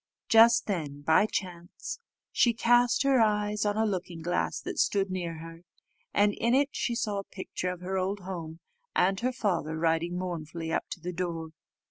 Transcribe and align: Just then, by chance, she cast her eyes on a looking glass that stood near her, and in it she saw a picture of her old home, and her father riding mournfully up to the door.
Just 0.29 0.65
then, 0.65 1.01
by 1.01 1.27
chance, 1.27 1.99
she 2.31 2.53
cast 2.55 3.03
her 3.03 3.21
eyes 3.21 3.65
on 3.65 3.77
a 3.77 3.85
looking 3.85 4.23
glass 4.23 4.59
that 4.61 4.79
stood 4.79 5.11
near 5.11 5.35
her, 5.37 5.61
and 6.11 6.33
in 6.33 6.55
it 6.55 6.69
she 6.71 6.95
saw 6.95 7.19
a 7.19 7.23
picture 7.35 7.69
of 7.69 7.81
her 7.81 7.99
old 7.99 8.21
home, 8.21 8.61
and 8.95 9.19
her 9.19 9.31
father 9.31 9.77
riding 9.77 10.17
mournfully 10.17 10.73
up 10.73 10.87
to 10.89 10.99
the 10.99 11.13
door. 11.13 11.49